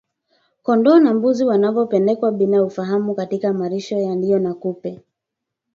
[0.63, 4.99] Kondoo na mbuzi wanapopelekwa bila ufahamu katika malisho yaliyo na kupe